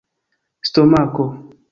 stomako 0.67 1.25